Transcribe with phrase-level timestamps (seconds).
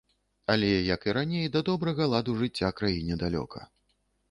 [0.53, 3.59] Але, як і раней, да добрага ладу жыцця краіне далёка.